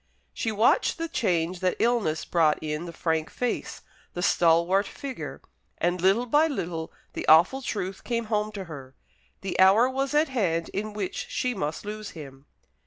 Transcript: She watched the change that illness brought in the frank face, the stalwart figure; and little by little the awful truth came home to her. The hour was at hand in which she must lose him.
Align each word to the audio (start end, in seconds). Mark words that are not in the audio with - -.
She 0.33 0.51
watched 0.51 0.97
the 0.97 1.07
change 1.07 1.59
that 1.59 1.75
illness 1.77 2.25
brought 2.25 2.57
in 2.59 2.85
the 2.85 2.91
frank 2.91 3.29
face, 3.29 3.83
the 4.15 4.23
stalwart 4.23 4.87
figure; 4.87 5.43
and 5.77 6.01
little 6.01 6.25
by 6.25 6.47
little 6.47 6.91
the 7.13 7.27
awful 7.27 7.61
truth 7.61 8.03
came 8.03 8.25
home 8.25 8.51
to 8.53 8.63
her. 8.63 8.95
The 9.41 9.59
hour 9.59 9.87
was 9.87 10.15
at 10.15 10.29
hand 10.29 10.69
in 10.69 10.93
which 10.93 11.27
she 11.29 11.53
must 11.53 11.85
lose 11.85 12.09
him. 12.17 12.47